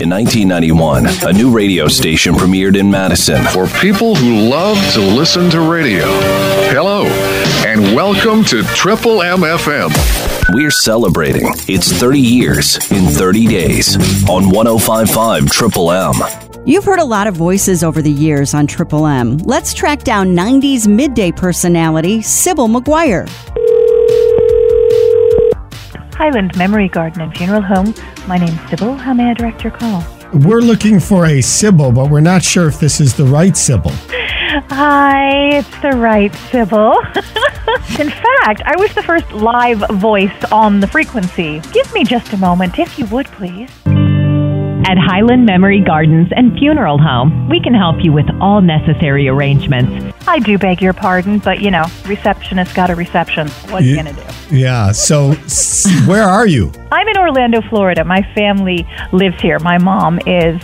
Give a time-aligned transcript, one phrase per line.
[0.00, 3.44] In 1991, a new radio station premiered in Madison.
[3.44, 6.06] For people who love to listen to radio,
[6.72, 7.04] hello,
[7.66, 9.90] and welcome to Triple MFM.
[10.54, 16.14] We're celebrating its 30 years in 30 days on 1055 Triple M.
[16.64, 19.36] You've heard a lot of voices over the years on Triple M.
[19.38, 23.28] Let's track down 90s midday personality Sybil McGuire.
[26.20, 27.94] Highland Memory Garden and Funeral Home.
[28.28, 28.92] My name's Sybil.
[28.92, 30.04] How may I direct your call?
[30.34, 33.92] We're looking for a Sybil, but we're not sure if this is the right Sybil.
[34.68, 36.92] Hi, it's the right Sybil.
[37.98, 41.60] In fact, I was the first live voice on the frequency.
[41.72, 43.70] Give me just a moment, if you would, please.
[43.86, 50.14] At Highland Memory Gardens and Funeral Home, we can help you with all necessary arrangements.
[50.28, 53.48] I do beg your pardon, but you know, receptionist got a reception.
[53.70, 54.28] What are you Ye- going to do?
[54.50, 54.92] Yeah.
[54.92, 55.32] So,
[56.06, 56.72] where are you?
[56.92, 58.04] I'm in Orlando, Florida.
[58.04, 59.58] My family lives here.
[59.58, 60.60] My mom is.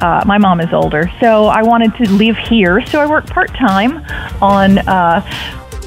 [0.00, 2.84] Uh, my mom is older, so I wanted to live here.
[2.86, 3.98] So I work part time
[4.42, 5.20] on uh,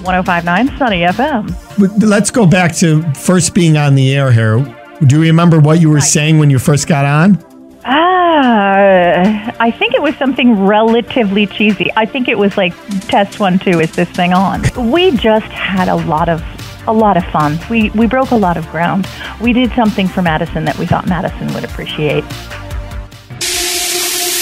[0.03, 2.01] 1059 Sunny FM.
[2.01, 4.59] Let's go back to first being on the air here.
[5.05, 7.43] Do you remember what you were saying when you first got on?
[7.83, 11.89] Ah, I think it was something relatively cheesy.
[11.97, 12.73] I think it was like
[13.07, 14.63] test one, two, is this thing on?
[14.91, 16.41] We just had a lot of
[16.87, 17.59] a lot of fun.
[17.69, 19.07] We we broke a lot of ground.
[19.39, 22.23] We did something for Madison that we thought Madison would appreciate.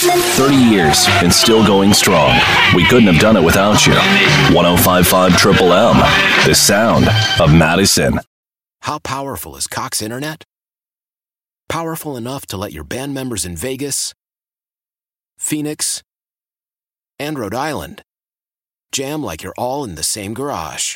[0.02, 2.40] 30 years and still going strong.
[2.74, 3.94] We couldn't have done it without you.
[4.56, 5.98] 1055 Triple M,
[6.48, 7.06] the sound
[7.40, 8.20] of Madison.
[8.82, 10.46] How powerful is Cox Internet?
[11.68, 14.14] Powerful enough to let your band members in Vegas,
[15.38, 16.02] Phoenix,
[17.20, 18.02] and Rhode Island
[18.92, 20.96] jam like you're all in the same garage.